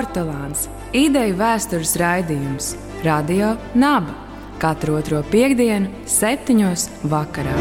[0.00, 0.62] Portugāns-
[0.96, 2.70] ideju vēstures raidījums
[3.04, 4.14] Radio Naba
[4.56, 7.52] katru otro piekdienu, septiņos vakarā.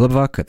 [0.00, 0.46] Labvakar!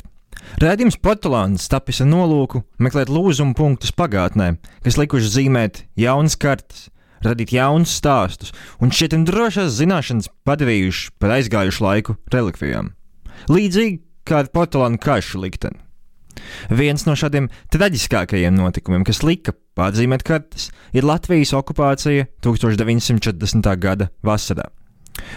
[0.64, 4.54] Rādījums Portugāns tapis ar nolūku meklēt lūzumu punktus pagātnē,
[4.86, 6.88] kas likuši zīmēt jaunas kartes,
[7.19, 12.93] radīt jaunus stāstus un šķietam drošās zināšanas padarījuši par aizgājušu laiku relikvijām.
[13.51, 15.80] Līdzīgi kā ar Portugānu kašu likteni.
[16.71, 23.68] Viens no šādiem traģiskākajiem notikumiem, kas lika pārzīmēt kartes, ir Latvijas okupācija 1940.
[23.82, 24.70] gada vasarā.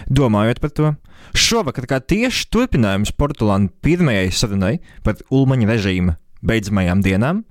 [0.09, 0.93] Domājot par to,
[1.35, 7.43] šovakar kā tieši turpinājums Portugāna pirmajai sarunai par Ulmaņa režīma beidzamajām dienām,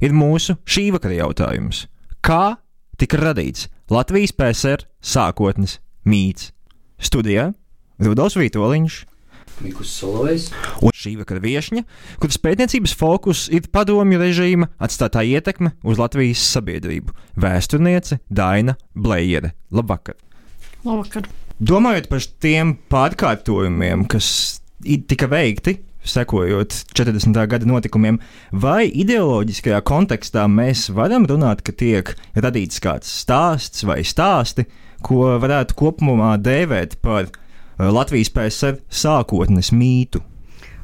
[0.00, 1.86] ir mūsu šī vakara jautājums.
[2.24, 2.58] Kā
[2.98, 5.78] tika radīts Latvijas PSR sākotnes
[6.08, 6.52] mīts?
[6.98, 7.52] Studijā
[8.02, 8.98] Rudolf Vītoliņš
[9.64, 10.48] Mikus Solovejs.
[10.84, 11.82] Un šī vakara viesņa,
[12.22, 17.14] kuras pētniecības fokus ir padomju režīma atstātā ietekme uz Latvijas sabiedrību-
[17.44, 19.52] vēsturniece Daina Blējere.
[19.72, 20.14] Labvakar!
[20.84, 21.28] Labvakar!
[21.58, 27.46] Domājot par tiem pārkārtojumiem, kas tika veikti, sekojot 40.
[27.50, 28.20] gada notikumiem,
[28.52, 34.68] vai ideoloģiskajā kontekstā mēs varam runāt, ka tiek radīts kāds stāsts vai stāsti,
[35.02, 37.28] ko varētu kopumā dēvēt par
[37.78, 40.24] Latvijas PSR sākotnes mītu.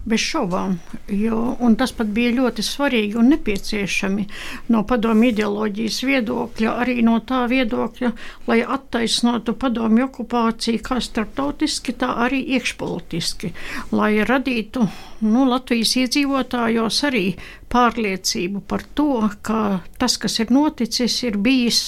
[0.05, 0.75] Bez šaubām,
[1.09, 4.27] jo tas pat bija ļoti svarīgi un nepieciešami
[4.75, 8.11] no padomju ideoloģijas viedokļa, arī no tā viedokļa,
[8.51, 13.55] lai attaisnotu padomju okupāciju kā starptautiski, tā arī iekšpolitiski,
[13.97, 14.84] lai radītu
[15.25, 17.27] nu, Latvijas iedzīvotājos arī
[17.73, 21.84] pārliecību par to, ka tas, kas ir noticis, ir bijis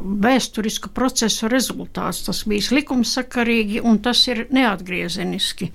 [0.00, 2.22] vēsturisku procesu rezultāts.
[2.26, 5.70] Tas bija likumsakarīgi un tas ir neatgriezeniski.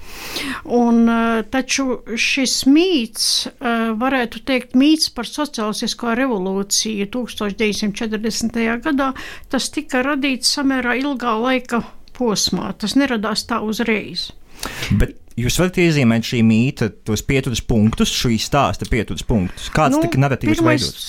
[0.78, 8.82] Un, eh, taču šis mīts, eh, varētu teikt, mīts par sociālistisko revolūciju 1940.
[8.82, 9.14] gadā,
[9.50, 11.84] tas tika radīts samērā ilgā laika
[12.14, 12.74] posmā.
[12.78, 14.32] Tas neradās tā uzreiz.
[14.92, 19.68] Bet Jūs varat iezīmēt šī mīta, tos pieturas punktus, šī stāsta pieturas punktus.
[19.70, 21.04] Kāds nu, tika narratīvs veidots?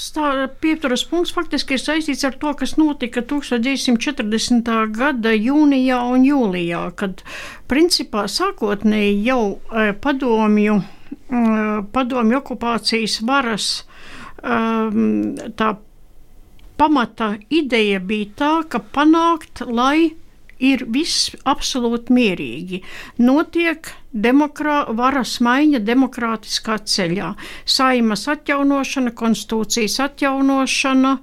[0.61, 4.69] Pieturas punkts faktiski ir saistīts ar to, kas notika 1940.
[4.93, 7.25] gada jūnijā un jūlijā, kad
[7.73, 11.43] principā sākotnēji jau e, padomju, e,
[11.97, 15.73] padomju okupācijas varas e, tā
[16.77, 20.11] pamata ideja bija tā, ka panākt, lai
[20.59, 22.83] ir viss absolūti mierīgi.
[23.23, 27.33] Notiek demokrā, varas maiņa demokrātiskā ceļā.
[27.69, 31.15] Saimas atjaunošana, konstitūcijas atjaunošana,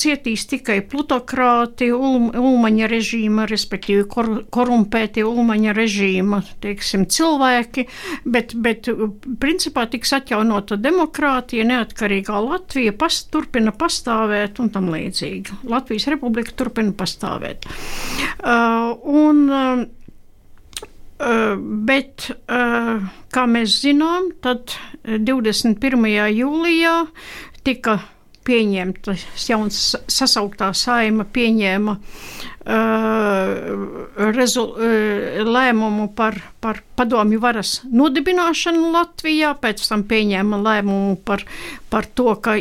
[0.00, 7.86] cietīs tikai plutokrāti, ul, ulmaņa režīma, respektīvi kor, korumpēti ulmaņa režīma teiksim, cilvēki,
[8.24, 8.90] bet, bet
[9.40, 15.62] principā tiks atjaunota demokrātija, neatkarīgā Latvija pas, turpina pastāvēt un tam līdzīgi.
[15.70, 17.66] Latvijas republika turpina pastāvēt.
[18.40, 19.86] Uh, un, uh,
[21.86, 22.30] bet,
[23.34, 24.72] kā mēs zinām, tad
[25.04, 26.06] 21.
[26.08, 26.94] Eh, jūlijā
[27.66, 27.98] tika
[28.48, 31.96] pieņemta jauns sasauktā saima pieņēma
[34.36, 34.64] rezu,
[35.44, 41.44] lēmumu par, par padomju varas nodibināšanu Latvijā, pēc tam pieņēma lēmumu par,
[41.92, 42.56] par to, ka,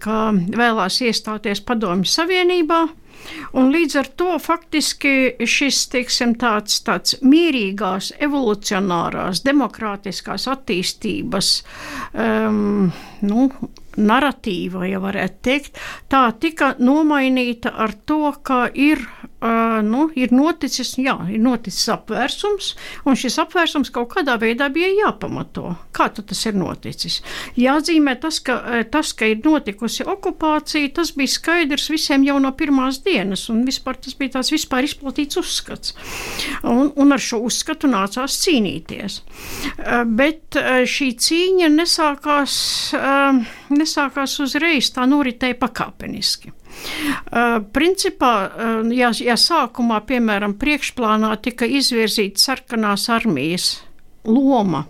[0.00, 2.82] ka vēlās iestāties padomju savienībā.
[3.58, 5.14] Un līdz ar to faktiski
[5.48, 11.54] šis teiksim, tāds, tāds mierīgās, evolucionārās, demokrātiskās attīstības
[12.12, 12.90] um,
[13.24, 13.48] nu,
[13.96, 15.78] narratīva, ja varētu teikt,
[16.10, 19.02] tā tika nomainīta ar to, ka ir,
[19.44, 22.72] uh, nu, ir, noticis, jā, ir noticis apvērsums,
[23.08, 25.74] un šis apvērsums kaut kādā veidā bija jāpamato.
[25.94, 27.20] Kā tas ir noticis?
[27.58, 28.58] Jāatzīmē tas, ka
[28.90, 33.98] tas, ka ir notikusi okupācija, tas bija skaidrs visiem jau no pirmās dienas, un vispār
[34.02, 35.94] tas bija tāds vispār izplatīts uzskats.
[36.62, 39.20] Un, un ar šo uzskatu nācās cīnīties.
[39.20, 42.56] Uh, bet uh, šī cīņa nesākās.
[42.98, 43.44] Uh,
[43.84, 46.52] nesākās uzreiz, tā noritēja pakāpeniski.
[46.54, 53.68] Uh, principā, uh, ja, ja sākumā, piemēram, priekšplānā tika izvirzīta sarkanās armijas
[54.26, 54.86] loma,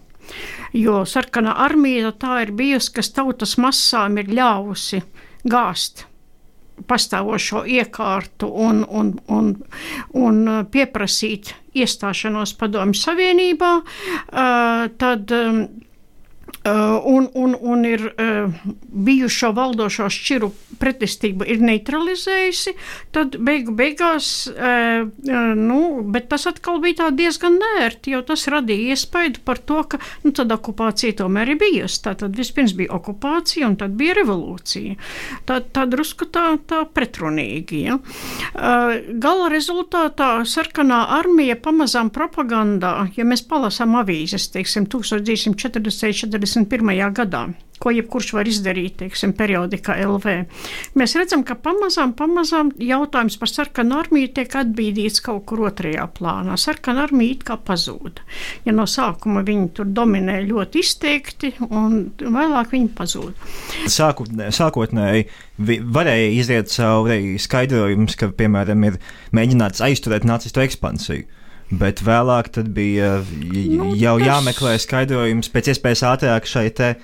[0.73, 5.05] jo sarkanā armija tā ir bijusi, kas tautas masām ir ļāvusi
[5.45, 6.07] gāzt
[6.91, 9.53] pastāvošo iekārtu un, un, un,
[10.19, 10.41] un
[10.75, 15.84] pieprasīt iestāšanos Padomju Savienībā, uh, tad Uh,
[16.65, 18.55] un, un, un ir uh,
[18.89, 20.51] bijušo valdošo šķiru
[20.81, 22.75] pretestība ir neutralizējusi,
[23.15, 24.73] tad beigu beigās, e,
[25.59, 25.79] nu,
[26.15, 30.53] bet tas atkal bija diezgan nērti, jo tas radīja iespaidu par to, ka nu, tad
[30.55, 32.01] okupācija tomēr ir bijusi.
[32.05, 34.97] Tātad vispirms bija okupācija un tad bija revolūcija.
[35.49, 37.83] Tā, tā drusku tā, tā pretrunīgi.
[37.89, 37.99] Ja.
[39.25, 46.54] Gala rezultātā sarkanā armija pamazām propagandā, ja mēs palasām avīzes, teiksim, 1240.
[46.55, 47.15] 41.
[47.15, 47.47] gadā
[47.85, 50.35] ko jebkurš var izdarīt, teiksim, periodikā LV.
[50.99, 56.57] Mēs redzam, ka pamazām, pamazām jautājums par sarkanu armiju tiek atbīdīts kaut kur otrajā plānā.
[56.61, 58.25] Sarkana armija it kā pazūda.
[58.65, 63.47] Ja no sākuma viņi tur dominē ļoti izteikti, un vēlāk viņi pazūd.
[63.93, 65.29] Sākotnē, sākotnēji
[65.95, 69.01] varēja iziet cauri skaidrojums, ka, piemēram, ir
[69.37, 71.27] mēģināts aizturēt nacistu ekspansiju.
[71.81, 76.95] Bet vēlāk bija nu, jau jāmeklē skaidrojums pēc iespējas ātrāk šai te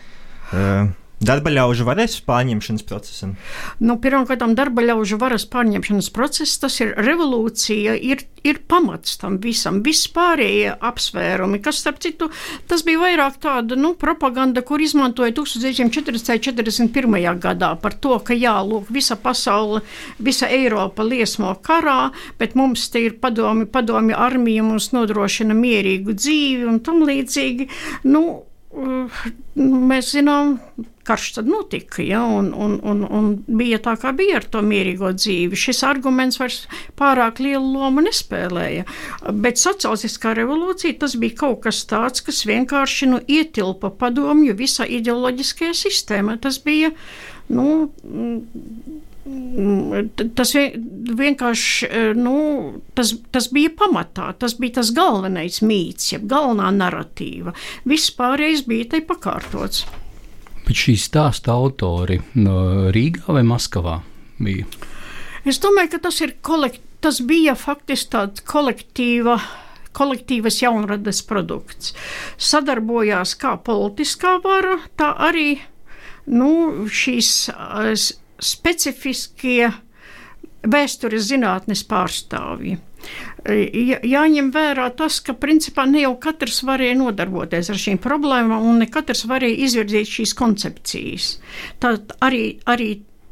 [0.51, 0.91] Uh,
[1.21, 3.35] Darba ļaužu varas pārņemšanas procesam?
[3.77, 9.83] Nu, Pirmkārt, darba ļaužu varas pārņemšanas process, tas ir revolūcija, ir, ir pamats tam visam,
[9.85, 12.31] vispārējie apsvērumi, kas, starp citu,
[12.71, 17.05] tas bija vairāk tāda nu, propaganda, kur izmantoja 1940.
[17.45, 19.83] gadā par to, ka jā, lūk, visa pasaule,
[20.17, 26.65] visa Eiropa liesmo karā, bet mums te ir padomi, padomi armija, mums nodrošina mierīgu dzīvi
[26.65, 27.69] un tam līdzīgi.
[28.09, 30.57] Nu, mēs zinām,
[31.11, 35.11] karš tad notika, ja, un, un, un, un bija tā, kā bija ar to mierīgo
[35.17, 35.59] dzīvi.
[35.59, 36.63] Šis arguments vairs
[37.01, 38.87] pārāk lielu lomu nespēlēja.
[39.43, 45.75] Bet sociālistiskā revolūcija tas bija kaut kas tāds, kas vienkārši nu, ietilpa padomju visā ideoloģiskajā
[45.83, 46.39] sistēmā.
[46.45, 46.95] Tas bija,
[47.51, 47.69] nu,
[50.35, 50.51] Tas
[51.21, 52.35] vienkārši nu,
[52.97, 57.53] tas, tas bija pamatā, tas bija tas galvenais mīts, jeb galvenā narratīva.
[57.85, 59.85] Viss pārējais bija te pakārtots.
[60.71, 62.21] Bet šī stāsta autori
[62.95, 63.97] Rīgā vai Maskavā
[64.39, 64.69] bija?
[65.43, 69.35] Es domāju, ka tas, kolekt, tas bija faktiski tāds kolektīva
[69.99, 71.91] kolektīvas jaunradas produkts.
[72.39, 75.57] Sadarbojās kā politiskā vara, tā arī
[76.31, 77.33] nu, šīs
[78.39, 79.73] specifiskie
[80.71, 82.79] vēstures zinātnes pārstāvji.
[83.41, 88.89] Jāņem vērā tas, ka principā ne jau katrs varēja nodarboties ar šīm problēmām, un ne
[88.93, 91.31] katrs varēja izvirzīt šīs koncepcijas.
[91.81, 92.91] Tad arī, arī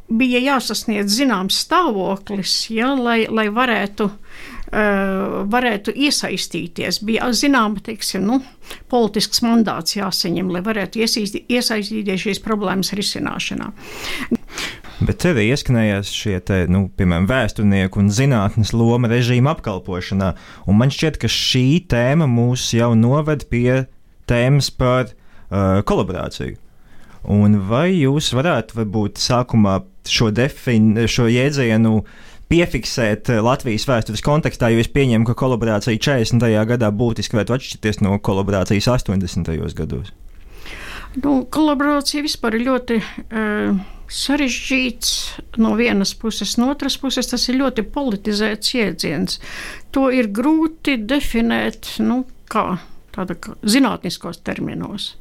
[0.08, 7.02] bija jāsasniedz zināms stāvoklis, ja, lai, lai varētu uh, varētu iesaistīties.
[7.04, 8.40] Bija zināma, teiksim, nu,
[8.88, 13.72] politisks mandāts jāsaņem, lai varētu iesaistīties šīs problēmas risināšanā.
[14.98, 20.32] Bet te arī ieskanējās šie, te, nu, piemēram, vēsturnieku un zinātnes loma režīma apkalpošanā.
[20.66, 23.84] Un man šķiet, ka šī tēma mūs jau noved pie
[24.28, 26.58] tēmas par uh, kolaborāciju.
[27.30, 34.24] Un vai jūs varētu varbūt sākumā šo, defin, šo jēdzienu uh, piefiksēt eh, Latvijas vēstures
[34.24, 36.48] kontekstā, jo es pieņemu, ka kolaborācija 40.
[36.72, 39.52] gadā būtiski varētu atšķirties no kolaborācijas 80.
[39.78, 40.12] gados.
[41.18, 43.78] Nu, kolaborācija vispār ir ļoti uh,
[44.08, 45.10] sarežģīts
[45.60, 49.38] no vienas puses, no otras puses tas ir ļoti politizēts jēdziens.
[49.96, 52.78] To ir grūti definēt, nu, kā
[53.14, 55.12] tāda zinātniskos terminos.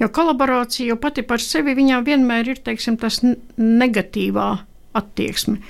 [0.00, 4.48] Jo kolaborācija jau pati par sevi vienmēr ir teiksim, tas negatīvā
[4.94, 5.60] attieksme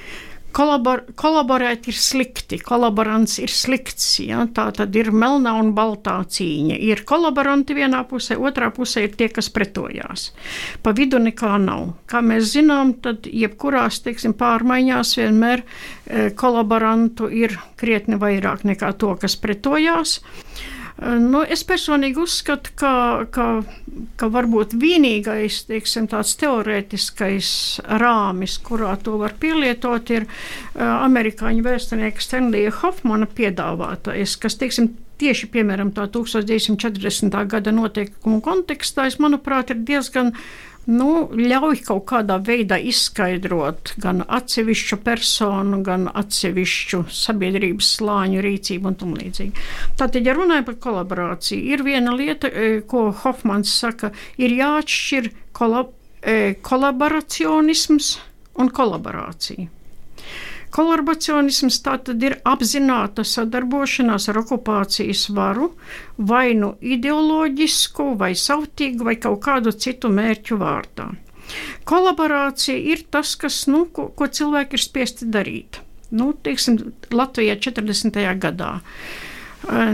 [0.54, 4.06] kolabor, kolaborēt ir slikti, kolaborants ir slikts.
[4.22, 4.44] Ja?
[4.54, 6.78] Tā tad ir melnā un baltā cīņa.
[6.88, 10.30] Ir kolaboranti vienā pusē, otrā pusē ir tie, kas pretojās.
[10.84, 11.90] Pa vidu nekā nav.
[12.10, 19.14] Kā mēs zinām, tad jebkurās teiksim, pārmaiņās vienmēr e, kolaborantu ir krietni vairāk nekā to,
[19.20, 20.20] kas pretojās.
[21.02, 22.92] Nu, es personīgi uzskatu, ka,
[23.34, 23.46] ka,
[24.20, 27.48] ka varbūt vienīgais teiksim, tāds teorētiskais
[27.98, 30.28] rāmis, kurā to var pielietot, ir
[30.78, 37.34] amerikāņu vēsturnieka Stanlija Hofmana piedāvātais, kas, teiksim, tieši piemēram tā 1940.
[37.50, 40.30] gada notikumu kontekstā, es, manuprāt, ir diezgan
[40.90, 48.98] nu, ļauj kaut kādā veidā izskaidrot gan atsevišķu personu, gan atsevišķu sabiedrības slāņu rīcību un
[49.00, 49.66] tam līdzīgi.
[50.00, 55.94] Tātad, ja runājam par kolaborāciju, ir viena lieta, e, ko Hofmans saka, ir jāatšķir kolab
[56.20, 58.14] e, kolaboracionisms
[58.60, 59.70] un kolaborācija.
[60.74, 65.68] Kolaboracionisms tātad ir apzināta sadarbošanās ar okupācijas varu,
[66.18, 71.12] vai nu ideoloģisku, vai sautīgu, vai kaut kādu citu mērķu vārdā.
[71.86, 75.78] Kolaborācija ir tas, kas, nu, ko, ko cilvēki ir spiesti darīt.
[76.14, 76.78] Nu, teiksim,
[77.14, 78.18] Latvijā 40.
[78.42, 78.72] gadā.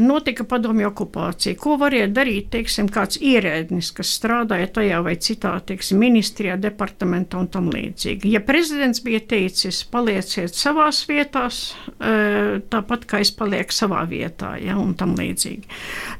[0.00, 1.56] Notika padomju okupācija.
[1.60, 7.48] Ko varēja darīt, teiksim, kāds ierēdnis, kas strādāja tajā vai citā, teiksim, ministrijā, departamentā un
[7.52, 8.32] tam līdzīgi.
[8.34, 11.60] Ja prezidents bija teicis, palieciet savās vietās,
[11.98, 15.70] tāpat kā es palieku savā vietā, ja, un tam līdzīgi.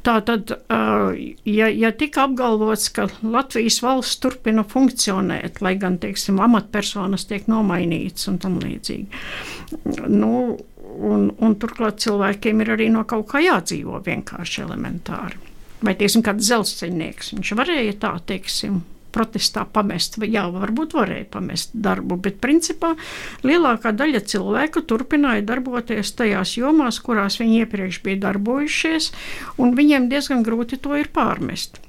[0.07, 7.27] Tā tad, ja, ja tika apgalvots, ka Latvijas valsts turpina funkcionēt, lai gan, teiksim, amatpersonas
[7.31, 9.23] tiek nomainītas un tam līdzīgi.
[10.11, 10.33] Nu,
[10.91, 15.39] Un, un turklāt cilvēkiem ir arī no kaut kā jādzīvo vienkārši elementāri.
[15.81, 18.83] Vai, teiksim, kāds dzelzceļnieks, viņš varēja tā, teiksim,
[19.15, 22.93] protestā pamest, jā, varbūt varēja pamest darbu, bet principā
[23.47, 29.11] lielākā daļa cilvēku turpināja darboties tajās jomās, kurās viņi iepriekš bija darbojušies,
[29.59, 31.81] un viņiem diezgan grūti to ir pārmest.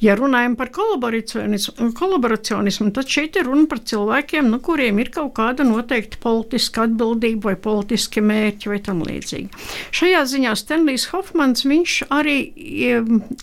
[0.00, 5.32] Ja runājam par kolaboracionismu, kolaboracionismu, tad šeit ir runa par cilvēkiem, nu, kuriem ir kaut
[5.38, 9.64] kāda noteikta politiska atbildība vai politiski mērķi vai tam līdzīgi.
[9.96, 12.36] Šajā ziņā Stanlijs Hofmans, viņš arī,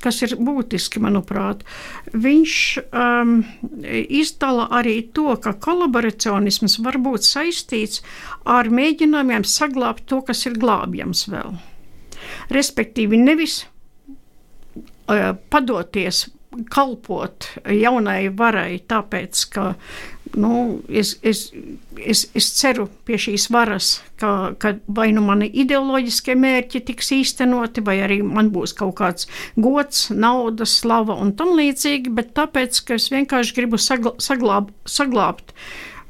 [0.03, 1.65] kas ir būtiski, manuprāt,
[2.13, 2.55] viņš
[2.85, 3.35] um,
[4.21, 8.03] izdala arī to, ka kolaboracionisms var būt saistīts
[8.45, 11.57] ar mēģinājumiem saglabāt to, kas ir glābjams vēl.
[12.53, 13.63] Respektīvi, nevis
[15.53, 16.27] padoties
[16.73, 19.73] kalpot jaunai varai, tāpēc ka
[20.37, 21.43] nu, es, es,
[21.97, 27.83] es, es ceru pie šīs varas, ka, ka vai nu mani ideoloģiskie mērķi tiks īstenoti,
[27.85, 32.97] vai arī man būs kaut kāds gods, nauda, slava un tam līdzīgi, bet tāpēc, ka
[32.97, 35.53] es vienkārši gribu sagl saglāb, saglābt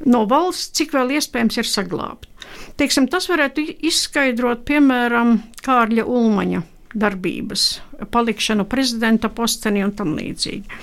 [0.08, 2.30] no valsts, cik vēl iespējams ir saglābt.
[2.78, 7.82] Teiksim, tas varētu izskaidrot, piemēram, Kārļa Ulmaņa darbības,
[8.14, 10.80] palikšanu prezidenta postenī un tam līdzīgi.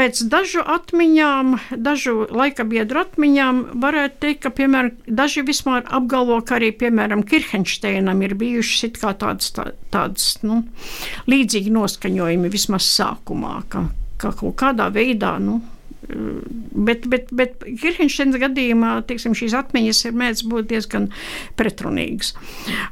[0.00, 6.58] Pēc dažu atmiņām, dažu laika biedru atmiņām, varētu teikt, ka piemēram, daži vispār apgalvo, ka
[6.58, 9.52] arī piemēram Kirchensteinam ir bijušas tādas,
[9.92, 10.62] tādas nu,
[11.30, 13.86] līdzīgi noskaņojumi vismaz sākumā, ka,
[14.22, 15.36] ka kaut kādā veidā.
[15.42, 15.60] Nu,
[16.10, 21.06] Bet, bet, bet Kirchensteina gadījumā teiksim, šīs atmiņas ir mēdz būt diezgan
[21.60, 22.32] pretrunīgas.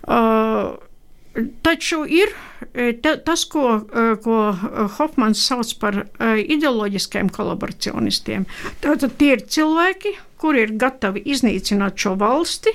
[0.07, 0.77] Uh,
[1.63, 2.33] Taču ir
[2.75, 2.93] e,
[3.25, 4.39] tas, ko, e, ko
[4.97, 8.47] Hofmans sauc par e, ideoloģiskiem kolaboracionistiem.
[8.83, 12.73] Tātad tie ir cilvēki, kuri ir gatavi iznīcināt šo valsti,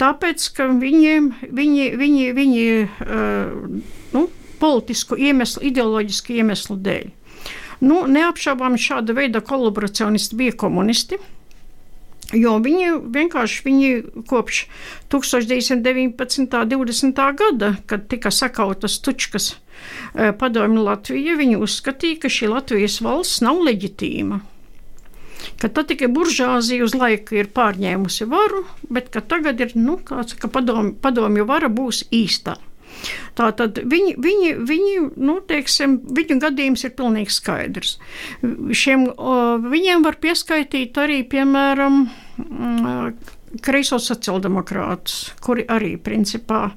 [0.00, 2.66] tāpēc, ka viņiem, viņi, viņi, viņi
[4.14, 4.22] nu,
[4.62, 7.10] politisku iemeslu, ideoloģisku iemeslu dēļ.
[7.84, 11.20] Nu, neapšaubām šāda veida kolaboracionisti bija komunisti.
[12.36, 13.88] Jo viņi vienkārši viņi
[14.30, 14.62] kopš
[15.10, 16.46] 1919.
[16.46, 17.24] un 20.
[17.40, 19.50] gada, kad tika sakautas tučkas
[20.14, 24.40] e, padomju Latvija, viņi uzskatīja, ka šī Latvijas valsts nav leģitīma.
[25.60, 30.52] Ka tā tikai buržāzija uz laiku ir pārņēmusi varu, bet tagad ir nu, kāds, ka
[30.52, 32.60] padomju, padomju vara būs īstā.
[33.38, 37.96] Tātad viņi, viņi, viņi, nu, teiksim, viņu gadījums ir pilnīgi skaidrs.
[38.76, 39.08] Šiem,
[39.70, 42.02] viņiem var pieskaitīt arī, piemēram,
[43.58, 46.68] kreiso sociāldemokrātus, kuri arī principā,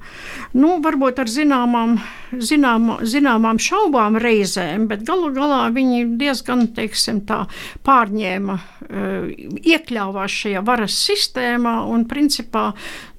[0.57, 1.99] nu, varbūt ar zināmām,
[2.33, 7.43] zināmā, zināmām šaubām reizēm, bet galu galā viņi diezgan, teiksim, tā
[7.85, 8.55] pārņēma,
[8.89, 9.27] eh,
[9.61, 12.71] iekļāvās šajā varas sistēmā un principā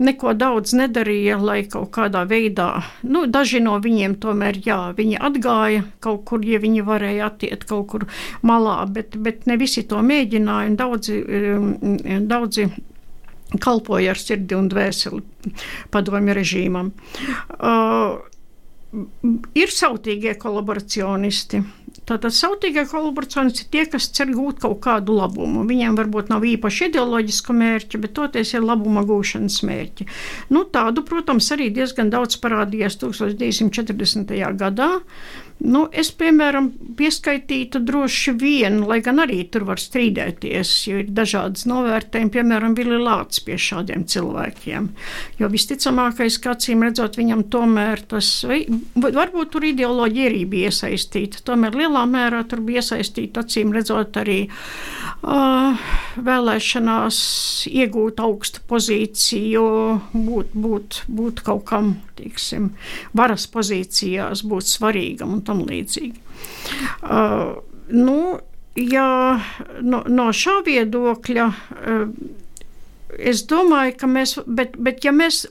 [0.03, 5.85] neko daudz nedarīja, lai kaut kādā veidā, nu, daži no viņiem tomēr, jā, viņi atgāja
[6.01, 8.09] kaut kur, ja viņi varēja attiet kaut kur
[8.43, 12.67] malā, bet, bet ne visi to mēģināja un daudzi, eh, daudzi
[13.63, 15.23] kalpoja ar sirdi un dvēseli
[15.95, 16.93] padomju režīmam.
[17.59, 18.23] Uh,
[19.59, 21.63] ir sautīgie kolaboracionisti.
[22.05, 25.63] Tātad sautīgie kolaboracionisti ir tie, kas cer gūt kaut kādu labumu.
[25.69, 30.07] Viņiem varbūt nav īpaši ideoloģisku mērķu, bet toties ir labuma gūšanas mērķi.
[30.53, 34.37] Nu, tādu, protams, arī diezgan daudz parādījās 1940.
[34.61, 34.91] gadā.
[35.63, 36.67] Nu, es, piemēram,
[36.99, 42.99] pieskaitītu droši vien, lai gan arī tur var strīdēties, jo ir dažādas novērtējumi, piemēram, Vili
[42.99, 44.89] Lācis pie šādiem cilvēkiem.
[45.39, 48.29] Jo visticamākais, ka acīm redzot, viņam tomēr tas,
[48.99, 54.41] varbūt tur ideoloģija arī bija iesaistīta, tomēr lielā mērā tur bija iesaistīta, acīm redzot, arī
[54.51, 55.87] uh,
[56.19, 57.23] vēlēšanās
[57.71, 59.65] iegūt augstu pozīciju,
[60.13, 62.73] būt, būt, būt kaut kam, teiksim,
[63.17, 66.23] varas pozīcijās, būt svarīgam un tam līdzīgi.
[67.05, 67.61] Uh,
[67.93, 68.19] nu,
[68.81, 69.09] ja
[69.85, 72.07] no, no šā viedokļa uh,
[73.19, 75.45] es domāju, ka mēs, bet, bet ja mēs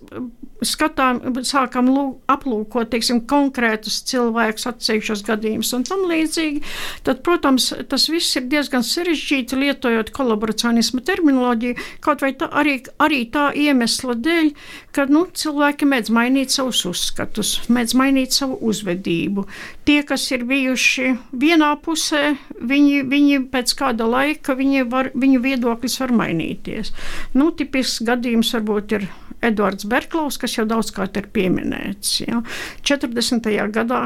[0.67, 6.63] skatām, sākam lūk, aplūkot teiksim, konkrētus cilvēkus, atsevišķos gadījumus un tam līdzīgi,
[7.07, 13.23] tad, protams, tas viss ir diezgan sarežģīti lietojot kolaboracionismu terminoloģiju, kaut vai tā, arī, arī
[13.33, 14.51] tā iemesla dēļ,
[14.95, 19.45] ka nu, cilvēki mēdz mainīt savus uzskatus, mēdz mainīt savu uzvedību.
[19.87, 25.99] Tie, kas ir bijuši vienā pusē, viņi, viņi pēc kāda laika, viņi var, viņu viedoklis
[26.01, 26.93] var mainīties.
[27.37, 29.07] Nu, tipisks gadījums varbūt ir
[29.43, 32.19] Edvards Berklaus, kas jau daudzkārt ir pieminēts.
[32.23, 32.41] Ja.
[32.87, 33.49] 40.
[33.73, 34.03] gadā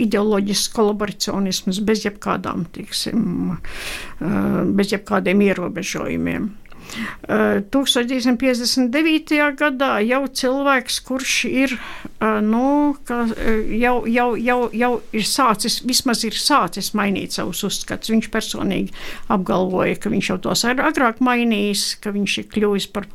[0.00, 6.50] ideoloģisks kolaboracionisms bez jebkādām, tiksim, eh, bez jebkādiem ierobežojumiem.
[7.28, 9.38] 1959.
[9.38, 11.70] Eh, gadā jau cilvēks, kurš ir,
[12.20, 18.10] eh, nu, jau, jau, jau, jau ir sācis, vismaz ir sācis mainīt savus uzskatus.
[18.10, 18.90] Viņš personīgi
[19.28, 23.06] apgalvoja, ka viņš jau tos ir agrāk mainījis, ka viņš ir kļuvis par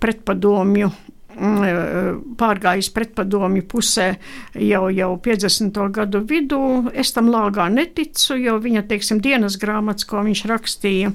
[0.00, 0.90] pretpadomju
[1.32, 4.08] pārgājis pretpadomju pusē
[4.54, 5.78] jau, jau 50.
[5.94, 6.90] gadu vidū.
[6.94, 11.12] Es tam lāgā neticu, jo viņa, teiksim, dienas grāmatas, ko viņš rakstīja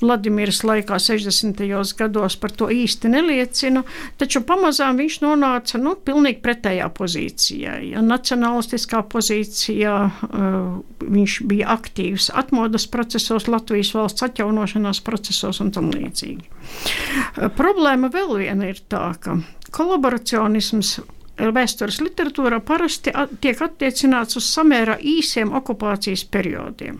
[0.00, 1.62] Vladimiras laikā 60.
[1.98, 3.84] gados, par to īsti neliecina,
[4.20, 7.78] taču pamazām viņš nonāca, nu, pilnīgi pretējā pozīcijā.
[7.92, 15.92] Ja, nacionalistiskā pozīcijā uh, viņš bija aktīvs atmodas procesos, Latvijas valsts atjaunošanās procesos un tam
[15.94, 16.48] līdzīgi.
[16.48, 19.38] Uh, problēma vēl viena ir tā, ka
[19.74, 20.98] kolaboracionisms
[21.38, 26.98] vēstures literatūrā parasti tiek attiecināts uz samērā īsiem okupācijas periodiem.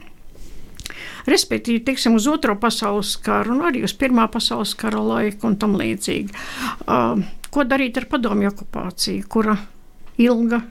[1.29, 5.75] Respektīvi, teiksim, uz Otro pasaules karu un arī uz Pirmā pasaules kara laiku un tam
[5.77, 6.33] līdzīgi.
[6.87, 7.21] Uh,
[7.53, 9.59] ko darīt ar padomju okupāciju, kura
[10.23, 10.63] ilga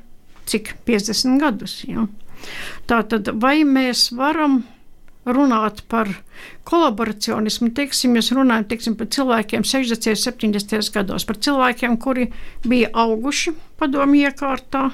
[0.49, 1.81] cik 50 gadus?
[1.85, 2.07] Ja?
[2.89, 4.63] Tā tad vai mēs varam
[5.35, 6.09] runāt par
[6.67, 10.13] kolaboracionismu, teiksim, mēs runājam teiksim, par cilvēkiem 60.
[10.47, 10.93] un 70.
[10.95, 12.29] gados, par cilvēkiem, kuri
[12.67, 14.89] bija auguši padomju iekārtā.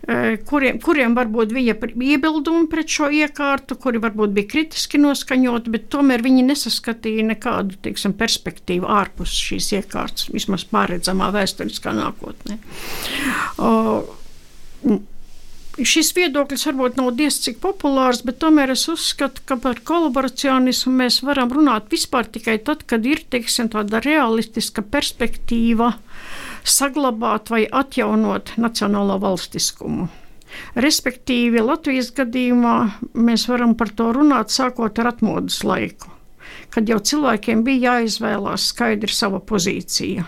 [0.00, 5.90] E, kuriem, kuriem varbūt bija iebildumi pret šo iekārtu, kuri varbūt bija kritiski noskaņoti, bet
[5.92, 12.56] tomēr viņi nesaskatīja nekādu teiksim, perspektīvu ārpus šīs iekārtas, vismaz pārredzamā vēsturiskā nākotnē.
[13.60, 13.70] O,
[15.80, 21.20] Šis viedoklis varbūt nav diezgan cik populārs, bet tomēr es uzskatu, ka par kolaboracionismu mēs
[21.24, 25.94] varam runāt vispār tikai tad, kad ir teiksim, tāda realistiska perspektīva
[26.68, 30.10] saglabāt vai atjaunot nacionālo valstiskumu.
[30.84, 32.74] Respektīvi, Latvijas gadījumā
[33.14, 36.10] mēs varam par to runāt sākot ar atmodas laiku,
[36.74, 40.26] kad jau cilvēkiem bija jāizvēlās skaidri sava pozīcija,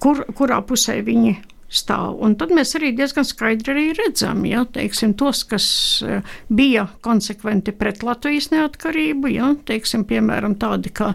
[0.00, 1.36] kur, kurā pusē viņi
[1.72, 2.16] stāv.
[2.22, 5.66] Un tad mēs arī diezgan skaidri arī redzam, ja, teiksim, tos, kas
[6.06, 11.12] e, bija konsekventi pret Latvijas neatkarību, ja, teiksim, piemēram, tādi kā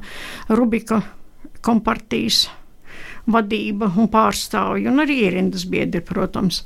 [0.52, 1.02] Rubika
[1.64, 2.50] kompartijas
[3.32, 6.64] vadība un pārstāvji, un arī ierindas biedri, protams.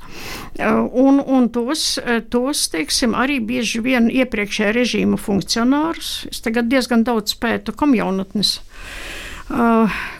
[0.56, 6.14] E, un, un tos, e, tos, teiksim, arī bieži vien iepriekšējā režīma funkcionārus.
[6.32, 8.58] Es tagad diezgan daudz pētu komjaunatnes,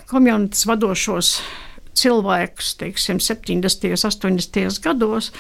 [0.07, 1.33] komjaunatnes vadošos
[1.97, 3.89] cilvēkus, teiksim, 70.
[3.93, 4.81] un 80.
[4.85, 5.31] gados.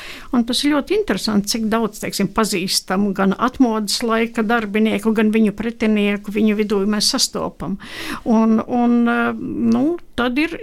[0.46, 6.34] Tas ir ļoti interesanti, cik daudz teiksim, pazīstamu gan atmodas laika darbinieku, gan viņu pretinieku
[6.34, 7.78] viņu vidū mēs sastopam.
[8.24, 8.98] Un, un,
[9.72, 9.84] nu,
[10.16, 10.56] tad ir,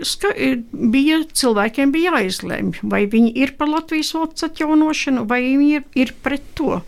[0.71, 6.13] bija, cilvēkiem bija jāizlemj, vai viņi ir par Latvijas valsts atjaunošanu, vai viņi ir, ir
[6.25, 6.79] pret to.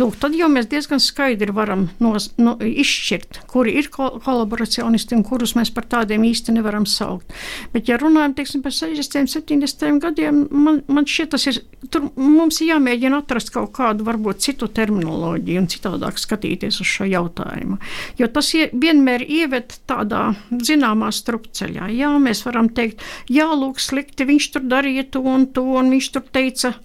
[0.00, 5.24] Lūk, tad jau mēs diezgan skaidri varam nos, no, izšķirt, kuri ir kol kolaboracionisti un
[5.26, 7.34] kurus mēs par tādiem īsti nevaram saukt.
[7.74, 11.60] Bet, ja runājam teiksim, par 60, 70 gadiem, man, man šķiet, tas ir,
[11.92, 17.08] tur mums ir jāmēģina atrast kaut kādu varbūt citu terminoloģiju un citādāk skatīties uz šo
[17.10, 17.80] jautājumu.
[18.20, 21.90] Jo tas vienmēr ieved tādā zināmā strupceļā.
[21.96, 26.12] Jā, mēs varam teikt, jā, lūk, slikti, viņš tur darīja to un to, un viņš
[26.14, 26.76] tur teica.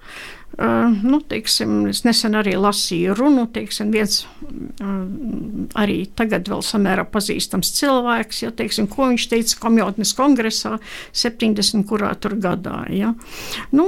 [0.59, 4.25] Nu, teiksim, es nesen arī lasīju runu, teiksim, viens
[5.79, 10.75] arī tagad vēl samērā pazīstams cilvēks, ja, teiksim, ko viņš teica komjotnes kongresā
[11.15, 11.85] 70.
[11.89, 12.83] kurā tur gadā.
[12.93, 13.13] Ja.
[13.71, 13.87] Nu,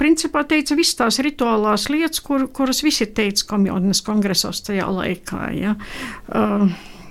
[0.00, 5.42] principā teica visas tās rituālās lietas, kur, kuras visi teica komjotnes kongresos tajā laikā.
[5.58, 5.74] Ja.
[6.30, 6.70] Uh,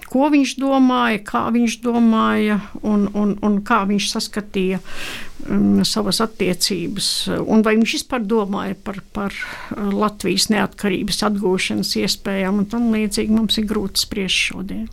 [0.09, 7.09] ko viņš domāja, kā viņš domāja un, un, un kā viņš saskatīja um, savas attiecības.
[7.45, 13.35] Un vai viņš vispār domāja par, par uh, Latvijas neatkarības atgūšanas iespējām un tam līdzīgi
[13.35, 14.87] mums ir grūti spriest šodien.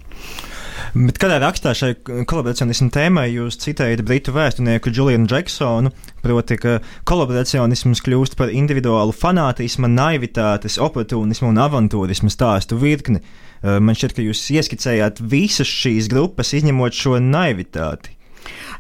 [0.96, 5.92] Bet kādā rakstā šai kolaboracionismu tēmai jūs citējat britu vēsturnieku Julianu Džeksonu,
[6.24, 13.22] proti, ka kolaboracionisms kļūst par individuālu fanātismu, naivitātes, oportunismu un avantūrismu stāstu virkni.
[13.66, 18.12] Man šķiet, ka jūs ieskicējāt visas šīs grupas, izņemot šo naivitāti.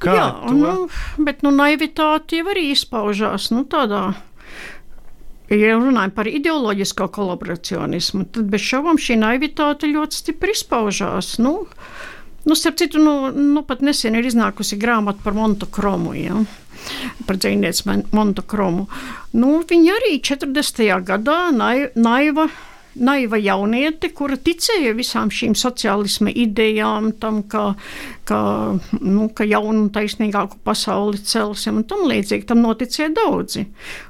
[0.02, 0.54] Kā Jā, to?
[0.54, 0.72] nu,
[1.26, 4.10] bet nu, naivitāte jau arī izpaužās nu, tādā.
[5.50, 11.36] Ja runājam par ideoloģisko kolaboracionismu, tad bez šaubām šī naivitāte ļoti stipri izpaužās.
[11.42, 11.68] Nu,
[12.44, 16.16] nu, starp citu, nu, nu, pat nesen ir iznākusi grāmata par Montokromu.
[16.18, 16.42] Ja?
[17.26, 18.88] Par dzīvnieci Montokromu.
[19.38, 20.82] Nu, viņa arī 40.
[21.06, 22.50] gadā nai, naiva
[22.96, 27.68] naiva jauniete, kura ticēja visām šīm sociālisma idejām, tam, ka,
[28.28, 28.40] ka,
[29.00, 32.46] nu, ka jaunu un taisnīgāku pasauli celsim un tam līdzīgi.
[32.48, 33.66] Tam noticēja daudzi.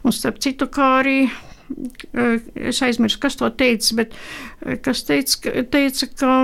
[0.06, 5.62] Un starp citu, kā arī eh, es aizmirsu, kas to teica, bet eh, kas teica,
[5.72, 6.34] teica ka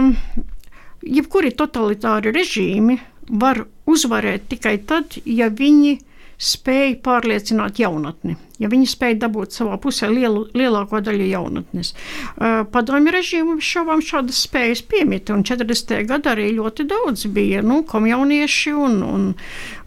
[1.02, 2.98] jebkuri totalitāri režīmi
[3.42, 5.98] var uzvarēt tikai tad, ja viņi
[6.42, 11.92] spēj pārliecināt jaunatni ja viņi spēja dabūt savā pusē lielu, lielāko daļu jaunatnes.
[12.72, 16.02] Padomju režīmu šaubām šādas spējas piemita, un 40.
[16.08, 19.28] gadā arī ļoti daudz bija nu, komjaunieši un, un,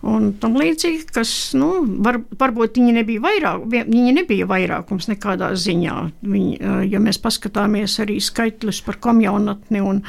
[0.05, 1.71] un tam līdzīgi, kas, nu,
[2.05, 5.97] var, varbūt viņi nebija, vairāk, viņi nebija vairākums nekādā ziņā.
[6.25, 6.59] Viņi,
[6.91, 10.01] ja mēs paskatāmies arī skaitļus par komjaunatni un,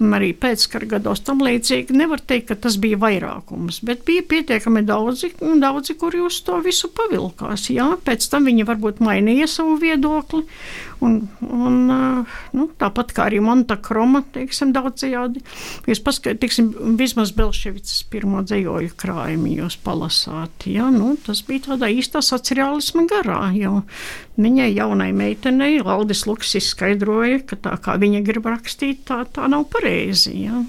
[0.00, 4.84] un arī pēckara gados tam līdzīgi, nevar teikt, ka tas bija vairākums, bet bija pietiekami
[4.88, 7.68] daudzi, daudzi kuri uz to visu pavilkās.
[7.74, 10.42] Jā, pēc tam viņi varbūt mainīja savu viedokli.
[11.00, 11.76] Un, un,
[12.52, 15.40] nu, tāpat kā arī Montakroma, teiksim, daudzajādi.
[15.88, 16.68] Jūs paskatīsim,
[16.98, 20.66] vismaz Belševicas pirmo dzējoļu krājumu jūs palasāt.
[20.68, 20.90] Ja?
[20.92, 23.80] Nu, tas bija tādā īstā sociālisma garā, jo
[24.40, 29.70] viņai jaunai meitenei Aldis Luks izskaidroja, ka tā kā viņa grib rakstīt, tā, tā nav
[29.72, 30.36] pareizi.
[30.44, 30.60] Ja?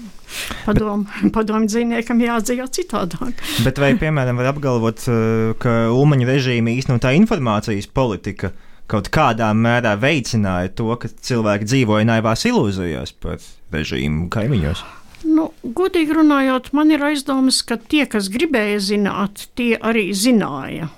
[0.66, 3.40] Padomu padom dzīvniekam jādzīvo citādāk.
[3.66, 8.52] Bet vai, piemēram, var apgalvot, eh, ka Ulmaņa režīma īstenotā informācijas politika
[8.92, 13.40] kaut kādā mērā veicināja to, ka cilvēki dzīvoja naivās ilūzijās par
[13.72, 14.82] režīmu kaimiņos?
[15.22, 20.90] Nu, godīgi runājot, man ir aizdomas, ka tie, kas gribēja zināt, tie arī zināja.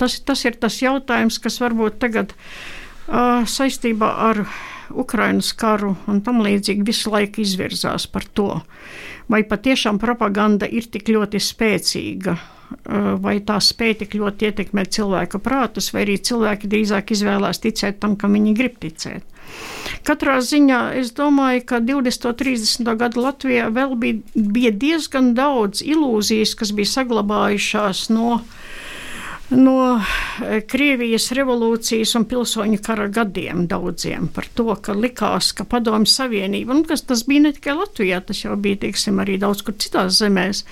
[0.00, 4.44] Tas, tas ir tas jautājums, kas varbūt tagad uh, saistībā ar
[4.90, 8.50] Ukrainas karu un tam līdzīgi visu laiku izvirzās par to,
[9.28, 15.40] vai patiešām propaganda ir tik ļoti spēcīga, eh, vai tā spēj tik ļoti ietekmēt cilvēka
[15.44, 19.22] prātus, vai arī cilvēki drīzāk izvēlās ticēt tam, kam viņi grib ticēt.
[20.04, 22.28] Katrā ziņā es domāju, ka 20.
[22.28, 22.96] un 30.
[23.00, 28.67] gadu Latvijā vēl bija, bija diezgan daudz ilūzijas, kas bija saglabājušās no uh,
[29.50, 36.10] no eh, Krievijas revolūcijas un pilsoņu kara gadiem daudziem par to, ka likās, ka padomju
[36.10, 39.76] savienība, un kas tas bija ne tikai Latvijā, tas jau bija, teiksim, arī daudz kur
[39.80, 40.64] citās zemēs,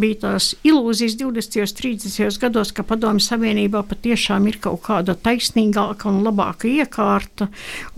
[0.00, 1.60] bija tās ilūzijas 20.
[1.64, 2.38] un 30.
[2.42, 7.48] gados, ka padomju savienībā patiešām ir kaut kāda taisnīgāka un labāka iekārta,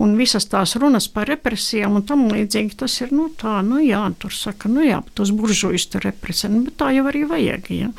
[0.01, 4.03] un visas tās runas par represijām un tam līdzīgi, tas ir, nu tā, nu jā,
[4.21, 7.91] tur saka, nu jā, tos buržujus tur represē, nu, bet tā jau arī vajag, jā.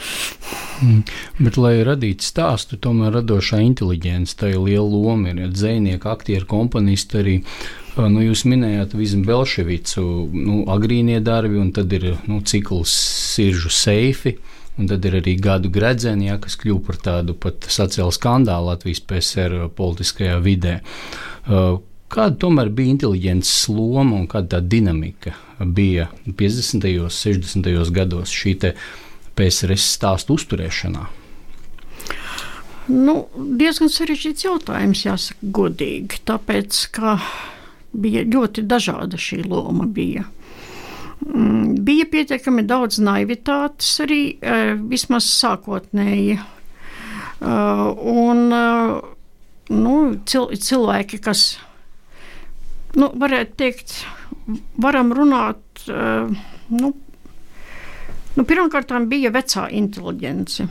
[0.82, 1.02] Mm,
[1.42, 5.40] bet, lai radītu radīt stāstu, tomēr radošā inteligence tai liela loma ir.
[5.40, 7.42] Ja dzēnieki, aktieri, komponisti arī.
[7.96, 12.90] Nu, jūs minējāt Vizmu Belševicu, nu, agrīnie darbi, un tad ir nu, cikls
[13.34, 14.38] Siržu seifi.
[14.78, 19.02] Un tad ir arī gadu gredzeni, ja, kas kļuva par tādu pat sociālu skandālu Latvijas
[19.04, 20.78] PSR politiskajā vidē.
[21.44, 26.88] Kāda tomēr bija inteliģences loma un kāda tā dinamika bija 50.
[27.04, 27.92] un 60.
[27.92, 28.56] gados šī
[29.36, 31.21] PSRS stāstu uzturēšanā?
[32.90, 33.14] Nu,
[33.58, 36.18] diezgan sarežģīts jautājums, jāsaka, godīgi.
[36.26, 37.16] Tāpēc, ka
[37.92, 39.86] bija ļoti dažāda šī loma.
[39.86, 40.24] Bija.
[41.22, 46.40] Mm, bija pietiekami daudz naivitātes arī, e, vismaz sākotnēji.
[46.40, 47.54] E,
[48.16, 48.64] un e,
[49.78, 49.94] nu,
[50.26, 51.46] cil cilvēki, kas,
[52.98, 54.00] nu, varētu teikt,
[54.82, 56.88] varam runāt, nu,
[58.34, 60.66] nu pirmkārt, bija vecā inteligence.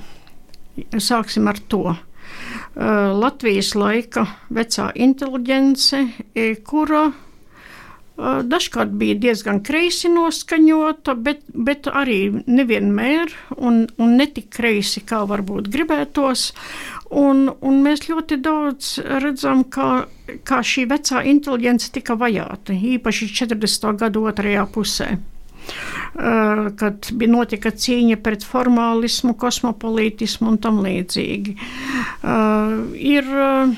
[0.97, 1.95] Sāksim ar to.
[2.75, 6.05] Latvijas laika vecā inteligence,
[6.67, 7.09] kura
[8.21, 15.23] dažkārt bija diezgan kreisi noskaņota, bet, bet arī nevienmēr un, un ne tik kreisi, kā
[15.29, 16.51] varbūt gribētos.
[17.17, 20.05] Un, un mēs ļoti daudz redzam, kā,
[20.47, 23.91] kā šī vecā inteligence tika vajāta, īpaši 40.
[23.99, 25.15] gadu otrajā pusē.
[26.11, 31.53] Eh, kad bija notika cīņa pret formālismu, kosmopolītismu un tam līdzīgi.
[31.55, 33.71] Eh, ir, eh,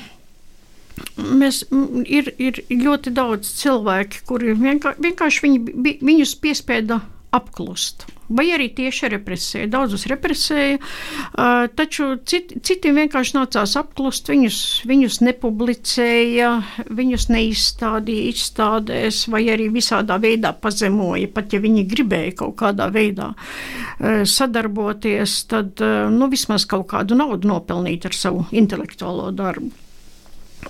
[1.22, 1.62] mēs,
[2.02, 7.00] ir, ir ļoti daudz cilvēki, kuri vienkārši, vienkārši viņi, viņus piespieda
[7.34, 8.06] apklust.
[8.34, 9.68] Vai arī tieši represēja.
[9.68, 14.30] Daudzus represēja, uh, taču cit, citiem vienkārši nācās apklust.
[14.32, 16.50] Viņus, viņus nepublicēja,
[16.88, 21.28] viņus neizstādīja izstādēs, vai arī visādā veidā pazemoja.
[21.36, 27.20] Pat ja viņi gribēja kaut kādā veidā uh, sadarboties, tad uh, nu, vismaz kaut kādu
[27.20, 29.83] naudu nopelnīt ar savu intelektuālo darbu.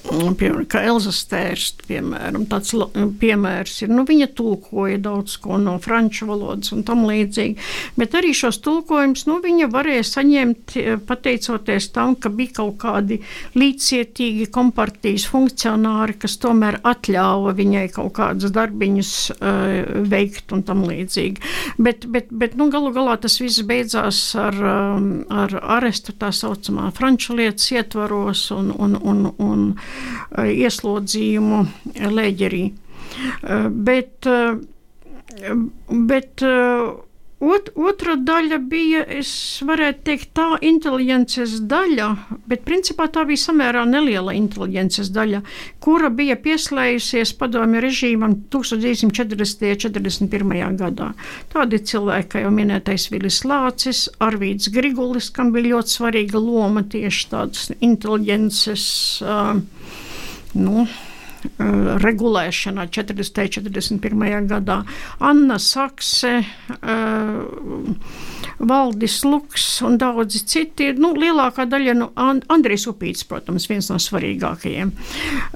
[0.05, 2.75] Piemēram, kā Elza Stērsta, piemēram, tāds
[3.21, 3.93] piemērs ir.
[3.95, 7.57] Nu, viņa tulkoja daudz ko no franču valodas un tam līdzīgi,
[7.99, 13.21] bet arī šos tulkojumus nu, viņa varēja saņemt e, pateicoties tam, ka bija kaut kādi
[13.57, 21.43] līdzcietīgi kompartijas funkcionāri, kas tomēr atļāva viņai kaut kādus darbiņus uh, veikt un tam līdzīgi.
[21.79, 26.91] Bet, bet, bet nu, galu galā tas viss beidzās ar, um, ar arestu tā saucamā
[26.95, 29.84] franču lietas ietvaros un, un, un, un Eh,
[30.45, 31.61] ieslodzījumu
[32.15, 32.65] leģerī.
[33.43, 34.55] Eh, bet, eh,
[35.89, 36.43] bet
[37.45, 39.31] Ot, otra daļa bija, es
[39.67, 42.07] varētu teikt, tā inteligences daļa,
[42.49, 45.43] bet principā tā bija samērā neliela inteligences daļa,
[45.85, 49.05] kura bija pieslējusies padomju režīmam 1940.
[49.05, 49.13] un
[49.85, 50.77] 41.
[50.81, 51.11] gadā.
[51.53, 57.33] Tādi cilvēki, kā jau minētais Vilis Lācis, Arvīds Grigulis, kam bija ļoti svarīga loma tieši
[57.35, 58.87] tādas inteligences.
[59.21, 59.61] Uh,
[60.57, 60.87] nu,
[62.05, 63.59] regulēšanā 40.
[63.61, 64.49] un 41.
[64.49, 64.79] gadā.
[65.21, 67.35] Anna Sakse, eh,
[68.59, 70.93] Valdis Luks un daudzi citi.
[70.93, 72.11] Nu, lielākā daļa, nu,
[72.49, 74.93] Andrijs Upīts, protams, viens no svarīgākajiem.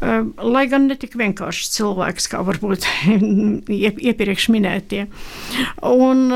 [0.03, 2.87] Eh, lai gan ne tik vienkāršs cilvēks, kā varbūt
[4.12, 5.07] iepriekš minētie.
[5.83, 6.29] Un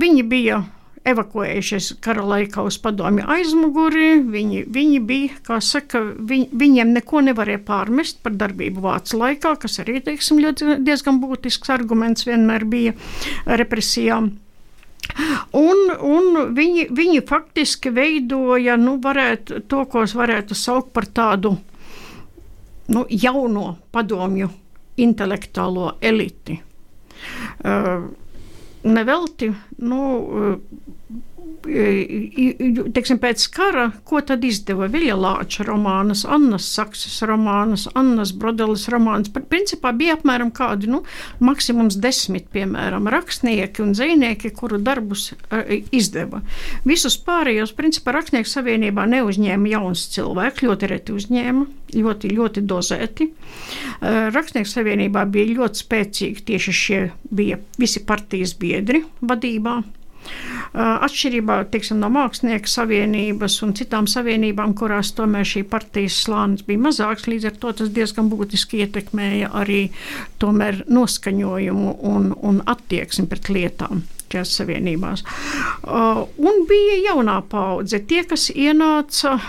[0.00, 0.64] viņi bija
[1.08, 4.20] evakuējušies kara laikā uz padomju aizmuguri.
[4.20, 9.80] Viņi, viņi bija, kā saka, viņ, viņiem neko nevarēja pārmest par darbību Vācu laikā, kas
[9.84, 10.42] arī, teiksim,
[10.84, 12.94] diezgan būtisks arguments vienmēr bija
[13.46, 14.32] represijām.
[15.56, 21.56] Un, un viņi, viņi faktiski veidoja nu, varētu, to, ko varētu saukt par tādu
[22.90, 24.50] nu, jauno padomju
[25.00, 26.60] intelektuālo eliti.
[27.64, 28.10] Uh,
[28.82, 30.00] nevelti, nu,
[31.60, 39.30] teiksim, pēc kara, ko tad izdeva Vilja Lāča romānas, Annas Saksas romānas, Annas Brodeles romānas.
[39.50, 41.02] Principā bija apmēram kādi, nu,
[41.44, 46.42] maksimums desmit, piemēram, rakstnieki un zvejnieki, kuru darbus uh, izdeva.
[46.88, 53.30] Visus pārējos, principā, Rakstnieku savienībā neuzņēma jauns cilvēks, ļoti reti uzņēma, ļoti, ļoti dozēti.
[53.30, 59.80] Uh, Rakstnieku savienībā bija ļoti spēcīgi tieši šie bija visi partijas biedri vadībā.
[60.74, 67.26] Atšķirībā teiksim, no Mākslinieku savienības un citām savienībām, kurās tomēr šī partijas slānis bija mazāks,
[67.26, 69.82] līdz ar to tas diezgan būtiski ietekmēja arī
[70.40, 75.24] noskaņojumu un, un attieksmi pret lietām šajās savienībās.
[75.82, 79.40] Uh, un bija jaunā paudze, tie, kas ienāca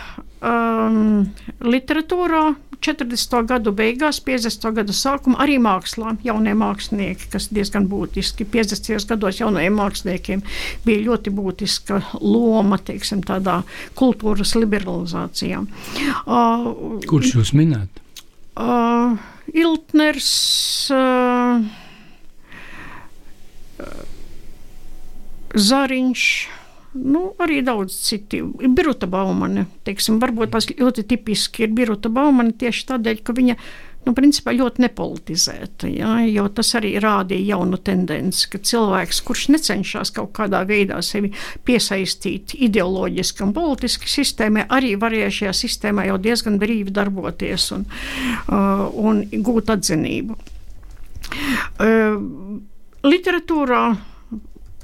[0.42, 1.28] um,
[1.62, 2.46] literatūrā,
[2.82, 3.44] 40.
[3.50, 4.72] gadu beigās, 50.
[4.78, 8.48] gadu sākumā arī mākslā jaunie mākslinieki, kas diezgan būtiski.
[8.50, 9.06] 50.
[9.12, 10.42] gados jaunajiem māksliniekiem
[10.86, 13.62] bija ļoti būtiska loma teiksim, tādā
[14.00, 15.62] kultūras liberalizācijā.
[16.26, 18.02] Uh, Kurš jūs minējat?
[18.58, 19.22] Uh,
[19.54, 20.32] Iltners.
[20.92, 21.62] Uh,
[25.52, 26.26] Zariņš,
[26.94, 28.42] Nu, arī daudz citi.
[28.76, 33.56] Biruta Baumane, teiksim, varbūt tas ļoti tipiski ir Biruta Baumane tieši tādēļ, ka viņa
[34.06, 35.88] nu, principā ļoti nepolitizēta.
[35.88, 41.32] Ja, jo tas arī rādīja jaunu tendenci, ka cilvēks, kurš necenšas kaut kādā veidā sevi
[41.68, 48.88] piesaistīt ideoloģiski un politiski sistēmai, arī varēja šajā sistēmā jau diezgan brīvi darboties un, uh,
[48.92, 50.40] un gūt atzinību.
[51.80, 52.18] Uh,
[53.08, 53.86] literatūrā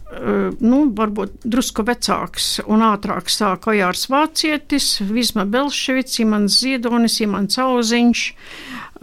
[0.08, 8.24] nu, varbūt drusku vecāks un ātrāk sāka Ojārs Vācietis, Visma Belševics, Imants Ziedonis, Imants Auziņš.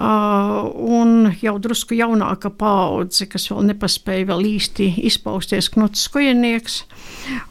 [0.00, 6.80] Un jau drusku jaunāka paudze, kas vēl nepaspēja vēl īsti izpausties, Knuts Skujenieks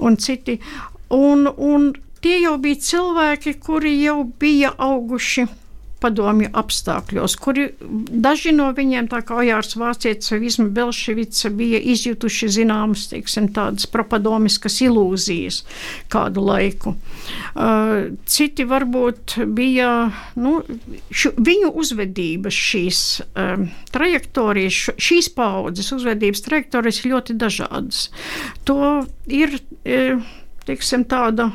[0.01, 0.57] un citi.
[1.13, 1.91] Un, un
[2.25, 5.45] tie jau bija cilvēki, kuri jau bija auguši
[6.03, 12.49] padomju apstākļos, kuri daži no viņiem, tā kā Ojārs Vācietis vai Visma Belševica, bija izjutuši
[12.57, 15.61] zināmas, teiksim, tādas propadomiskas ilūzijas
[16.13, 16.95] kādu laiku.
[17.53, 19.89] Uh, citi varbūt bija,
[20.39, 20.57] nu,
[21.13, 28.07] šu, viņu uzvedības šīs um, trajektorijas, šīs paudzes uzvedības trajektorijas ļoti dažādas.
[28.67, 29.59] To ir,
[30.67, 31.51] teiksim, tāda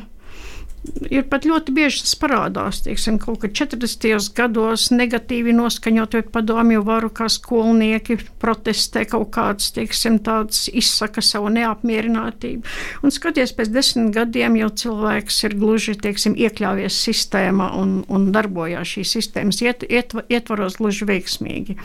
[1.09, 2.81] ir pat ļoti bieži tas parādās.
[2.85, 4.31] Tieksim, kaut kad 40.
[4.35, 12.63] gados negatīvi noskaņot padomju varu, kā skolnieki protestē kaut kāds, tieksim, tāds izsaka savu neapmierinātību.
[13.03, 18.95] Un skaties, pēc desmit gadiem jau cilvēks ir gluži, tieksim, iekļāvies sistēmā un, un darbojās
[18.95, 21.77] šīs sistēmas iet, iet, ietvaros gluži veiksmīgi.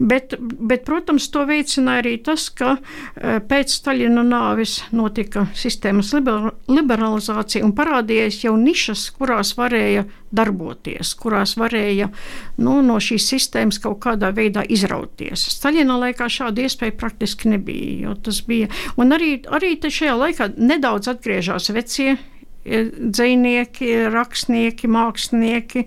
[0.00, 7.64] Bet, bet, protams, to veicināja arī tas, ka e, pēc Staļina nāvis notika sistēmas liberalizācija
[7.66, 10.06] un parādījās jau nišas, kurās varēja
[10.36, 12.08] darboties, kurās varēja
[12.62, 15.46] nu, no šīs sistēmas kaut kādā veidā izrauties.
[15.56, 18.14] Staļina laikā šāda iespēja praktiski nebija.
[18.46, 18.68] Bija.
[19.00, 25.84] Un arī, arī šajā laikā nedaudz atgriežas vecie e, dzinieki, rakstnieki, mākslinieki,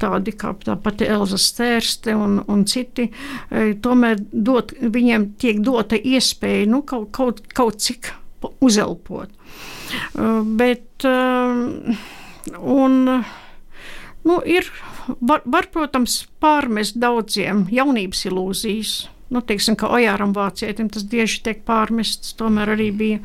[0.00, 3.08] tādi kā tā pati Elza Stērste un, un citi.
[3.10, 8.12] E, tomēr dot, viņiem tiek dota iespēja nu, kaut, kaut, kaut cik
[8.64, 9.30] uzelpot.
[9.30, 10.30] E,
[11.04, 12.04] bet,
[12.60, 13.24] Un,
[14.22, 14.68] nu, ir,
[15.20, 18.94] var, var, protams, pārmest daudziem jaunības ilūzijas.
[19.32, 22.34] Nu, teiksim, ka Ojāram Vācietim tas tieši tiek pārmests.
[22.38, 23.22] Tomēr arī bija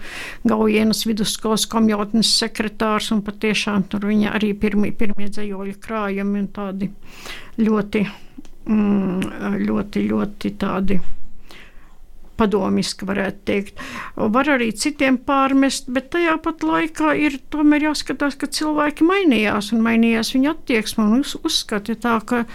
[0.48, 6.89] Gaujienas vidusskolas komjotnes sekretārs, un patiešām tur viņa arī pirmie, pirmie dzējoļu krājumi un tādi
[7.60, 8.06] ļoti,
[8.72, 11.02] mm, ļoti, ļoti tādi
[12.39, 13.86] padomiski, varētu teikt.
[14.15, 19.84] Var arī citiem pārmest, bet tajā pat laikā ir tomēr jāskatās, ka cilvēki mainījās un
[19.86, 22.45] mainījās viņa attieksme un uz, uzskati tā, ka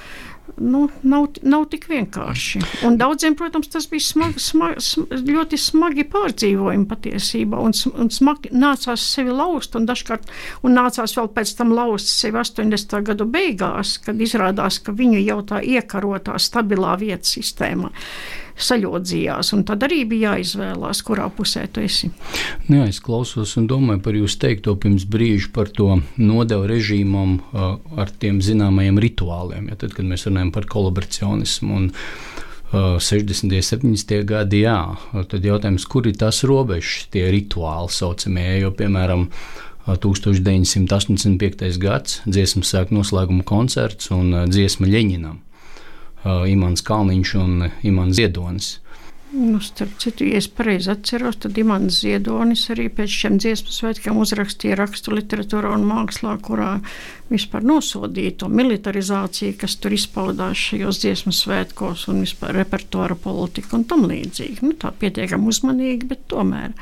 [0.56, 2.60] nu, nav, nav tik vienkārši.
[2.86, 7.60] Un daudziem, protams, tas bija smagi, smagi, ļoti smagi pārdzīvojumi patiesībā.
[7.64, 10.30] Un, un smagi nācās sevi laust, un dažkārt
[10.66, 12.96] un nācās vēl pēc tam laust sevi 80.
[13.08, 17.92] gadu beigās, kad izrādās, ka viņu jau tā iekarotā stabilā vietas sistēma
[18.54, 19.52] saļodzījās.
[19.66, 22.10] Tad arī bija jāizvēlās, kurā pusē tu esi.
[22.68, 27.40] Nu, jā, es klausos un domāju par jūsu teikto pirms brīža par to nodevu režīmam
[27.52, 29.68] ar tiem zināmajiem rituāliem.
[29.72, 31.90] Ja, tad, kad mēs runājam par kolaboracionismu un
[32.74, 33.44] 60.
[33.46, 34.16] un 70.
[34.26, 34.78] gadi, jā,
[35.30, 39.28] tad jautājums, kur ir tas robežs, tie rituāli saucamie, jo, piemēram,
[39.86, 41.78] 1985.
[41.78, 45.42] gads dziesmu sāk noslēguma koncerts un dziesma Ļeņinam.
[46.24, 48.78] Uh, Imants Kalniņš un Imants Ziedonis.
[49.34, 54.20] Nu, starp citu, ja es pareizi atceros, tad Imants Ziedonis arī pēc šiem dziesmu svētkiem
[54.22, 56.76] uzrakstīja rakstu literatūrā un mākslā, kurā
[57.32, 63.84] vispār nosodīja to militarizāciju, kas tur izpaudās šajos dziesmu svētkos un vispār repertuāra politika un
[63.90, 64.62] tam līdzīgi.
[64.62, 66.76] Nu, tā pietiekami uzmanīgi, bet tomēr.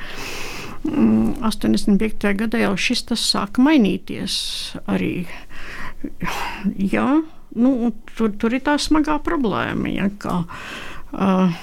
[0.85, 1.89] 85.
[1.89, 4.35] Mm, gadā jau šis tas sāka mainīties
[4.85, 5.15] arī.
[6.77, 7.23] Jā,
[7.55, 9.91] nu, tur, tur ir tā smagā problēma.
[9.93, 10.43] Ja, ka,
[11.13, 11.53] uh,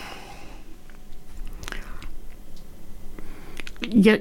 [3.91, 4.19] ja,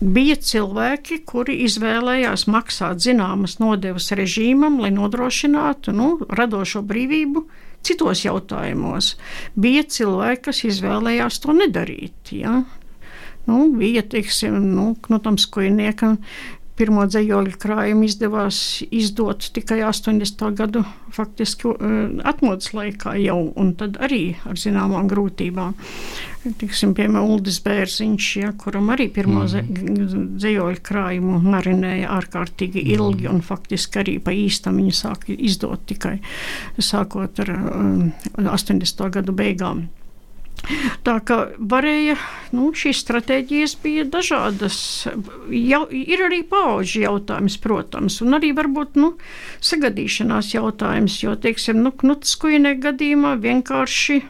[0.00, 7.46] bija cilvēki, kuri izvēlējās maksāt zināmas nodevas režīmam, lai nodrošinātu nu, radošo brīvību
[7.86, 9.14] citos jautājumos.
[9.54, 12.34] Bija cilvēki, kas izvēlējās to nedarīt.
[12.34, 12.60] Ja?
[13.46, 16.18] Nu, bija, teiksim, nu, Knutam Skujniekam
[16.76, 18.58] Pirmo dzējoļu krājumu izdevās
[18.92, 20.42] izdot tikai 80.
[20.58, 20.82] gadu
[21.16, 21.72] faktiski
[22.28, 25.72] atmodas laikā jau, un tad arī ar zināmām grūtībām.
[26.60, 30.36] Tiksim, piemēram, Uldis Bērziņš, ja, kuram arī pirmo mm.
[30.36, 33.34] dzējoļu krājumu marinēja ārkārtīgi ilgi, mm.
[33.34, 36.18] un faktiski arī pa īstam viņu sāka izdot tikai
[36.78, 39.08] sākot ar um, eh, 80.
[39.16, 39.86] gadu beigām.
[41.06, 42.16] Tā kā varēja,
[42.56, 44.78] nu, šīs stratēģijas bija dažādas.
[45.52, 49.12] Jau, ir arī pauģu jautājums, protams, un arī varbūt nu,
[49.64, 54.22] sagadīšanās jautājums, jo, teiksim, nu, Knuts Kuinē gadījumā vienkārši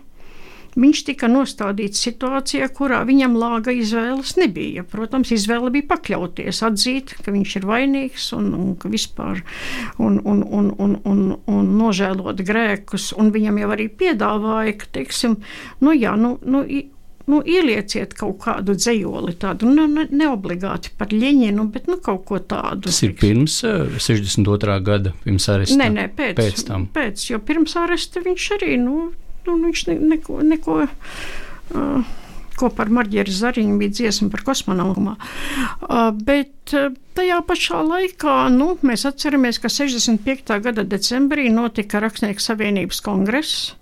[0.77, 4.85] Viņš tika nostādīts situācijā, kurā viņam lāga izvēles nebija.
[4.85, 9.41] Protams, izvēle bija pakļauties, atzīt, ka viņš ir vainīgs un, un ka vispār
[9.97, 13.15] un, un, un, un, un, un nožēlot grēkus.
[13.17, 15.41] Un viņam jau arī piedāvāja, ka, teiksim,
[15.81, 16.63] nu jā, nu, nu,
[17.27, 22.39] nu, ielieciet kaut kādu dzējoli, tādu nu, ne, neobligāti par ļeņinu, bet nu, kaut ko
[22.39, 22.87] tādu.
[22.91, 24.81] Tas ir pirms uh, 62.
[24.87, 25.79] gada, pirms aresta?
[25.81, 26.89] Nē, nē, pēc, pēc tam.
[26.95, 29.09] Pēc, jo pirms aresta viņš arī, nu,
[29.47, 30.43] nu, viņš ne, neko.
[30.47, 32.15] neko uh,
[32.57, 35.03] ko par Marģēru Zariņu bija dziesma par kosmonautu.
[35.13, 40.57] Uh, bet uh, tajā pašā laikā nu, mēs atceramies, ka 65.
[40.65, 43.75] gada decembrī notika Rakstnieku savienības kongress,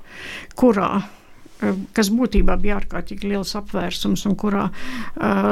[0.59, 4.75] kurā uh, kas būtībā bija ārkārtīgi liels apvērsums, un kurā uh,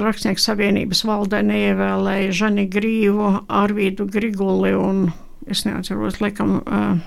[0.02, 5.06] Rakstnieku savienības valdē neievēlēja Žani Grīvu, Arvīdu Griguli un
[5.50, 6.60] es neatceros, laikam.
[6.66, 6.98] Uh,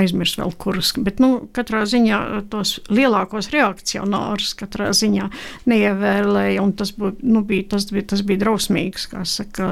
[0.00, 0.92] aizmirst vēl kurus.
[1.02, 2.18] Bet, nu, katrā ziņā
[2.52, 5.28] tos lielākos reakcionārus katrā ziņā
[5.70, 9.68] neievēlēja, tas, bū, nu, bija, tas, bija, tas bija drausmīgs, saka,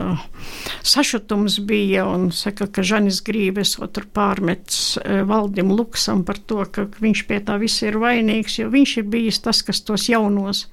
[0.87, 6.87] sašutums bija, un saka, ka Žanis Grības tur pārmets e, valdim Luksam par to, ka
[7.01, 10.67] viņš pie tā viss ir vainīgs, jo viņš ir bijis tas, kas tos jaunos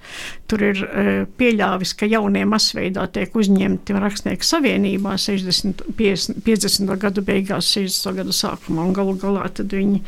[0.48, 1.06] tur ir e,
[1.39, 6.93] pieļāvis, ka jaunie masveidā tiek uzņemti rakstnieku savienībā 60, 50, 50.
[7.02, 8.16] gadu beigās, 60.
[8.22, 10.02] gadu sākumā, un galu galā tad viņi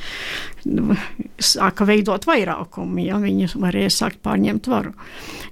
[0.70, 0.96] nu,
[1.40, 4.94] sāka veidot vairākumu, ja viņi varēja sākt pārņemt varu.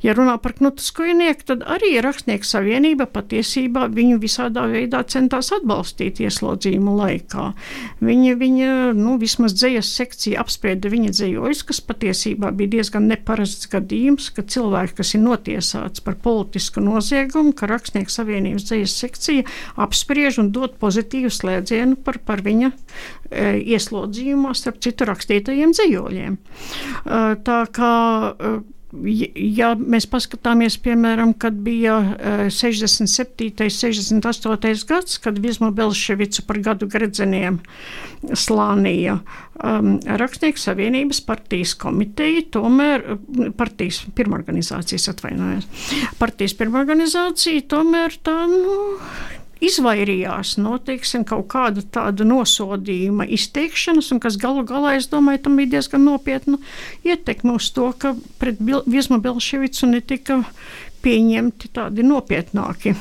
[0.03, 6.21] Ja runā par Knutu Skujnieku, tad arī Rakstnieku savienība patiesībā viņu visādā veidā centās atbalstīt
[6.21, 7.47] ieslodzījumu laikā.
[8.03, 14.29] Viņa, viņa nu, vismaz dzējas sekcija apsprieda viņa dzējojus, kas patiesībā bija diezgan neparasts gadījums,
[14.35, 19.47] ka cilvēki, kas ir notiesāts par politisku noziegumu, ka Rakstnieku savienības dzējas sekcija
[19.87, 22.71] apspriež un dod pozitīvu slēdzienu par, par viņa
[23.31, 26.37] ieslodzījumā starp citu rakstītajiem dzējoļiem.
[26.37, 27.93] E, tā kā
[28.31, 28.57] e,
[28.95, 31.97] Ja mēs paskatāmies, piemēram, kad bija
[32.47, 33.49] 67.
[34.15, 34.85] un 68.
[34.87, 37.59] gads, kad Vizma Belševicu par gadu gredzeniem
[38.31, 43.03] slānīja um, Rakstnieku savienības partijas komiteja, tomēr
[43.59, 45.67] partijas pirmorganizācijas atvainojās.
[46.21, 48.77] Partijas pirmorganizācija tomēr tā, nu,
[49.63, 55.57] izvairījās no teiksim, kaut kāda tāda nosodījuma izteikšanas, un kas galu galā, es domāju, tam
[55.59, 56.59] bija diezgan nopietna
[57.07, 60.41] ietekme uz to, ka pret Viesmu Belševicu netika
[61.05, 62.97] pieņemti tādi nopietnāki e,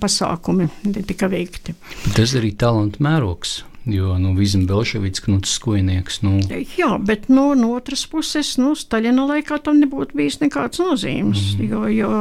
[0.00, 1.76] pasākumi, netika veikti.
[2.16, 3.62] Tas arī talantu mērogs.
[3.84, 6.22] Jo nu, Vizma Belševics, Knuts Skojnieks.
[6.24, 6.38] Nu.
[6.78, 11.42] Jā, bet nu, no otras puses, nu, Staļina laikā tam nebūtu bijis nekāds nozīmes.
[11.58, 11.66] Mm.
[11.68, 12.12] Jo, jo,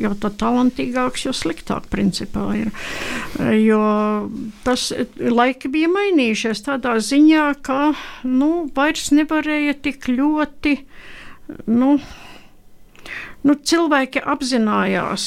[0.00, 2.72] jo tā talantīgāks, jo sliktāk principā ir.
[3.60, 3.82] Jo
[4.64, 4.88] tas
[5.20, 7.92] laiki bija mainījušies tādā ziņā, ka
[8.24, 10.78] nu, vairs nevarēja tik ļoti.
[11.68, 11.98] Nu,
[13.44, 15.26] nu, cilvēki apzinājās,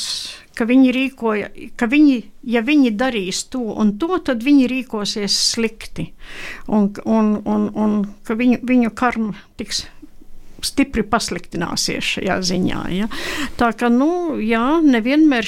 [0.58, 1.50] ka viņi rīkoja,
[1.80, 2.20] ka viņi,
[2.56, 6.12] ja viņi darīs to un to, tad viņi rīkosies slikti,
[6.68, 9.86] un, un, un, un ka viņu, viņu karma tiks
[10.64, 12.82] stipri pasliktināsies šajā ziņā.
[12.96, 13.10] Ja?
[13.60, 15.48] Tā ka, nu, jā, nevienmēr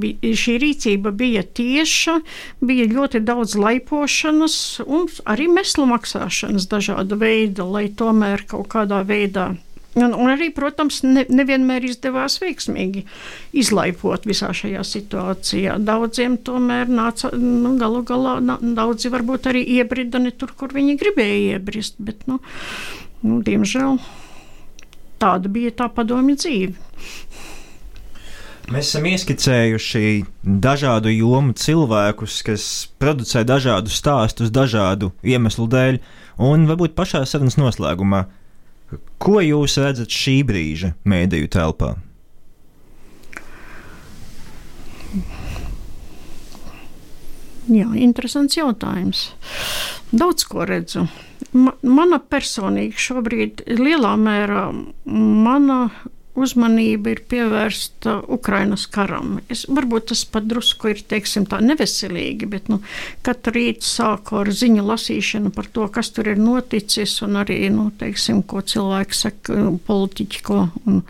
[0.00, 2.18] bija, šī rīcība bija tieša,
[2.64, 9.52] bija ļoti daudz laipošanas un arī meslu maksāšanas dažāda veida, lai tomēr kaut kādā veidā
[9.96, 13.06] Un, un arī, protams, ne, nevienmēr izdevās veiksmīgi
[13.56, 15.78] izlaipot visā šajā situācijā.
[15.80, 21.56] Daudziem tomēr nāca, nu, galu galā, daudzi varbūt arī iebrida ne tur, kur viņi gribēja
[21.56, 22.42] iebrist, bet, nu,
[23.24, 23.96] nu diemžēl
[25.22, 26.76] tāda bija tā padomju dzīve.
[28.66, 30.08] Mēs esam ieskicējuši
[30.42, 32.64] dažādu jomu cilvēkus, kas
[33.00, 36.00] producē dažādu stāstus, dažādu iemeslu dēļ,
[36.42, 38.26] un varbūt pašā sarunas noslēgumā
[39.18, 41.94] Ko jūs redzat šī brīža mēdīju telpā?
[47.66, 49.30] Jā, interesants jautājums.
[50.14, 51.06] Daudz ko redzu.
[51.56, 54.68] Ma, mana personīgi šobrīd lielā mērā
[55.06, 55.78] mana
[56.36, 59.40] uzmanība ir pievērsta Ukrainas karam.
[59.52, 62.80] Es, varbūt tas pat drusku ir teiksim, neveselīgi, bet nu,
[63.26, 67.88] katru rītu sāku ar ziņu lasīšanu par to, kas tur ir noticis, un arī nu,
[67.98, 71.02] teiksim, ko cilvēki saka, politiķi ko, un,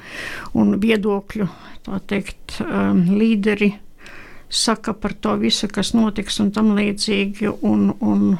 [0.55, 1.49] un viedokļu
[2.11, 3.73] teikt, um, līderi
[4.49, 7.51] saka par to visu, kas notiks un tam līdzīgi.
[7.67, 8.37] Un, un,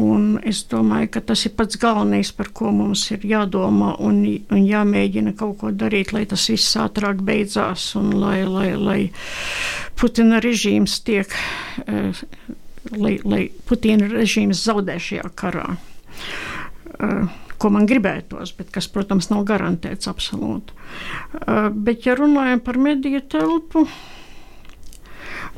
[0.00, 4.60] Un es domāju, ka tas ir pats galvenais, par ko mums ir jādomā un, un
[4.64, 9.00] jāmēģina kaut ko darīt, lai tas viss ātrāk beidzās un lai, lai, lai
[10.00, 11.34] Putina režīms tiek,
[11.84, 12.22] eh,
[12.94, 15.66] lai, lai Putina režīms zaudē šajā karā.
[15.74, 20.72] Eh, ko man gribētos, bet kas, protams, nav garantēts absolūti.
[21.42, 23.84] Eh, bet, ja runājam par mediju telpu,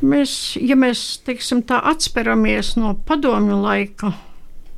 [0.03, 4.11] Mēs, ja mēs teiksim, tā atsperamies no padomju laika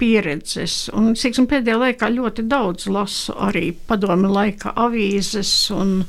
[0.04, 6.02] pieredzes, un teiksim, pēdējā laikā ļoti daudz lasu arī padomju laika avīzes un,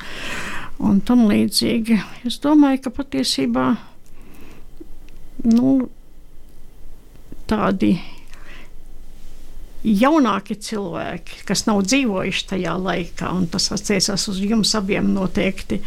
[0.83, 3.69] un tam līdzīgi, es domāju, ka patiesībā
[5.45, 5.77] nu,
[7.47, 7.93] tādi
[9.85, 15.79] jaunāki cilvēki, kas nav dzīvojuši tajā laikā, un tas attiecas uz jums abiem noteikti.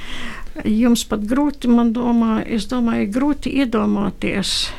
[0.64, 2.40] Jums pat grūti, man domā,
[2.70, 4.70] domāju, grūti iedomāties,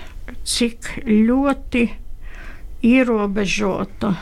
[0.48, 1.90] cik ļoti
[2.86, 4.14] ierobežota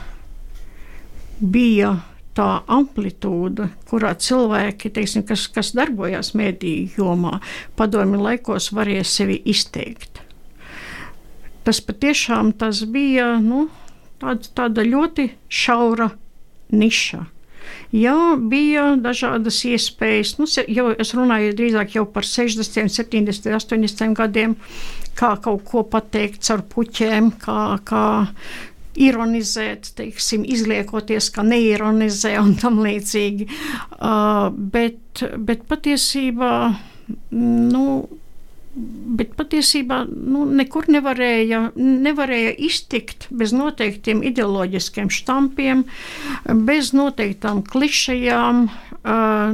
[1.39, 1.95] bija
[2.37, 7.39] tā amplitūda, kurā cilvēki, teiksim, kas, kas darbojās mediju jomā,
[7.77, 10.21] padomju laikos varēja sevi izteikt.
[11.67, 13.65] tas patiešām tas bija nu,
[14.21, 16.11] tāda, tāda ļoti šaura
[16.71, 17.25] niša.
[17.91, 20.37] Jā, bija dažādas iespējas.
[20.39, 24.55] Nu, jau, es runāju drīzāk par 60, 70, 80 gadiem,
[25.17, 28.03] kā kaut ko pateikt caur puķiem, kā, kā
[28.97, 33.47] ironizēt, teiksim, izliekoties, ka neironizē un tam līdzīgi.
[33.97, 36.53] Uh, bet, bet patiesībā,
[37.37, 37.83] nu,
[38.77, 45.81] Bet patiesībā nu, nekur nevarēja, nevarēja iztikt bez noteiktiem ideoloģiskiem štampiem,
[46.67, 48.67] bez noteiktām klišejām,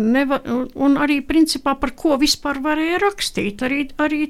[0.03, 0.41] neva,
[0.75, 3.63] un arī principā par ko vispār varēja rakstīt.
[3.63, 4.21] Arī, arī,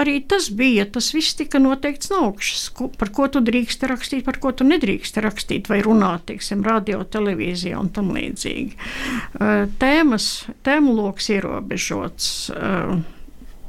[0.00, 4.24] arī tas bija, tas viss tika noteikts no augšas, ko, par ko tu drīkst rakstīt,
[4.24, 8.78] par ko tu nedrīkst rakstīt vai runāt, teiksim, radio, televīzijā un tam līdzīgi.
[9.82, 10.30] Tēmas,
[10.64, 12.30] tēmu loks ierobežots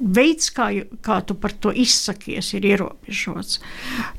[0.04, 0.70] veids, kā,
[1.06, 3.60] kā tu par to izsakies, ir ierobežots.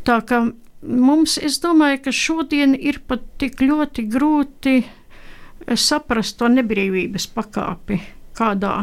[0.09, 0.41] Tā kā
[0.83, 4.77] mums, es domāju, ka šodien ir pat tik ļoti grūti
[5.81, 8.03] saprast to nebrīvības pakāpi,
[8.37, 8.77] kādā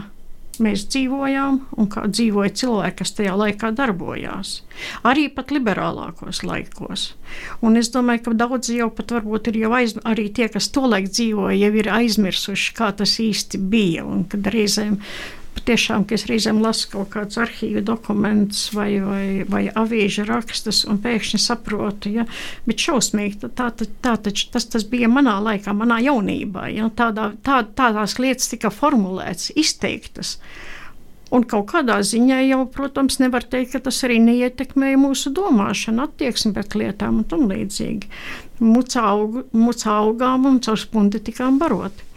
[0.61, 4.53] mēs dzīvojām un kā dzīvoja cilvēki, kas tajā laikā darbojās.
[5.07, 7.11] Arī pat liberālākos laikos.
[7.65, 11.09] Un es domāju, ka daudzi jau pat varbūt ir jau aiz, arī tie, kas tolaik
[11.11, 14.05] dzīvoja, jau ir aizmirsuši, kā tas īsti bija.
[14.05, 14.99] Un kad reizēm
[15.51, 21.01] Patiešām, ka es reizēm lasu kaut kādus arhīvu dokumentus vai, vai, vai avīžu rakstus, un
[21.03, 22.25] pēkšņi saprotu, ja,
[22.65, 26.69] bet šausmīgi, tā, tā, tā tas, tas bija manā laikā, manā jaunībā.
[26.71, 30.37] Ja, tādā, tā, tādās lietas tika formulētas, izteiktas.
[31.31, 36.51] Un kaut kādā ziņā jau, protams, nevar teikt, ka tas arī neietekmēja mūsu domāšanu, attieksmi
[36.57, 38.09] pret lietām un tam līdzīgi.
[38.59, 39.43] Mucā aug,
[39.93, 42.07] augām un caur spundi tikām baroti.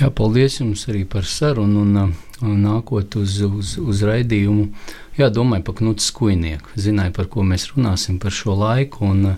[0.00, 4.70] Jā, paldies jums arī par sarunu un, un nākot uz, uz, uz raidījumu.
[5.18, 6.72] Jā, domāju par Knuts Skujnieku.
[6.80, 9.10] Zināju, par ko mēs runāsim par šo laiku.
[9.12, 9.34] Un,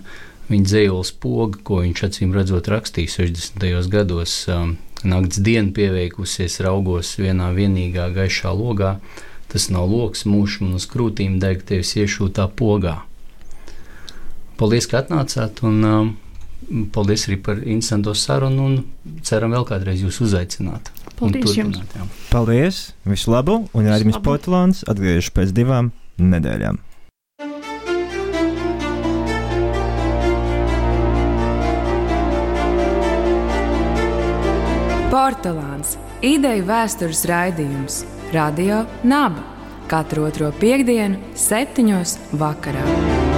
[0.51, 3.63] Viņa dzīslis poga, ko viņš acīm redzot rakstīja 60.
[3.89, 4.75] gados, um,
[5.07, 8.97] naktas diena pieveikusies, raugos vienā vienīgā gaišā logā.
[9.47, 12.97] Tas nav lokus, mūžs man uz krūtīm deg tevis iešūtā pogā.
[14.59, 15.63] Paldies, ka atnācāt!
[15.63, 16.11] Un, um,
[16.93, 18.77] Paldies arī par interesantu sarunu un
[19.25, 20.91] ceram vēl kādreiz jūs uzaicināt.
[21.19, 21.81] Paldies jums!
[21.93, 22.07] Jā.
[22.31, 22.81] Paldies!
[23.07, 23.63] Visu labu!
[23.73, 26.81] Un Rādījums Portugāns atgriežas pēc divām nedēļām.
[35.13, 35.97] Portugāns-
[36.35, 38.03] ideju vēstures raidījums
[38.33, 39.53] Radio Naba
[39.93, 43.32] katru otro piekdienu, septiņos vakarā.